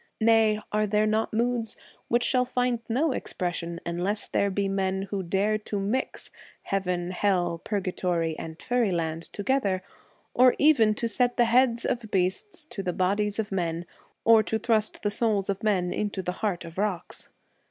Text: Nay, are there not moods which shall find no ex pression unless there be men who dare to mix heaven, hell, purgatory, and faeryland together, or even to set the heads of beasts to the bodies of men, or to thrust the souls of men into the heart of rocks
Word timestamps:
Nay, 0.19 0.59
are 0.71 0.87
there 0.87 1.05
not 1.05 1.31
moods 1.31 1.77
which 2.07 2.23
shall 2.23 2.43
find 2.43 2.79
no 2.89 3.11
ex 3.11 3.33
pression 3.33 3.79
unless 3.85 4.25
there 4.25 4.49
be 4.49 4.67
men 4.67 5.03
who 5.11 5.21
dare 5.21 5.59
to 5.59 5.79
mix 5.79 6.31
heaven, 6.63 7.11
hell, 7.11 7.61
purgatory, 7.63 8.35
and 8.39 8.57
faeryland 8.59 9.31
together, 9.31 9.83
or 10.33 10.55
even 10.57 10.95
to 10.95 11.07
set 11.07 11.37
the 11.37 11.45
heads 11.45 11.85
of 11.85 12.09
beasts 12.09 12.65
to 12.65 12.81
the 12.81 12.93
bodies 12.93 13.37
of 13.37 13.51
men, 13.51 13.85
or 14.25 14.41
to 14.41 14.57
thrust 14.57 15.03
the 15.03 15.11
souls 15.11 15.49
of 15.51 15.61
men 15.61 15.93
into 15.93 16.23
the 16.23 16.31
heart 16.41 16.65
of 16.65 16.79
rocks 16.79 17.29